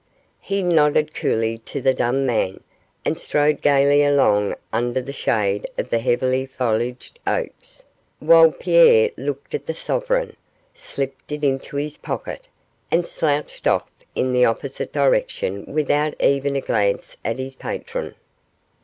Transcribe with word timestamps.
He 0.39 0.63
nodded 0.63 1.13
coolly 1.13 1.59
to 1.59 1.79
the 1.79 1.93
dumb 1.93 2.25
man, 2.25 2.63
and 3.05 3.19
strode 3.19 3.61
gaily 3.61 4.01
along 4.03 4.55
under 4.73 4.99
the 4.99 5.13
shade 5.13 5.67
of 5.77 5.91
the 5.91 5.99
heavily 5.99 6.47
foliaged 6.47 7.19
oaks, 7.27 7.85
while 8.17 8.51
Pierre 8.51 9.11
looked 9.15 9.53
at 9.53 9.67
the 9.67 9.75
sovereign, 9.75 10.35
slipped 10.73 11.31
it 11.31 11.43
into 11.43 11.77
his 11.77 11.97
pocket, 11.97 12.47
and 12.89 13.05
slouched 13.05 13.67
off 13.67 13.91
in 14.15 14.33
the 14.33 14.43
opposite 14.43 14.91
direction 14.91 15.65
without 15.67 16.19
even 16.19 16.55
a 16.55 16.61
glance 16.61 17.17
at 17.23 17.37
his 17.37 17.55
patron. 17.55 18.15